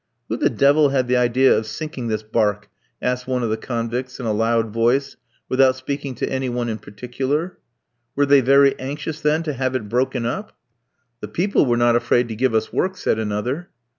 [0.29, 2.69] "Who the devil had the idea of sinking this barque?"
[3.03, 5.15] asked one of the convicts in a loud voice,
[5.47, 7.59] without speaking to any one in particular.
[8.15, 10.57] "Were they very anxious, then, to have it broken up?"
[11.19, 13.69] "The people were not afraid to give us work," said another.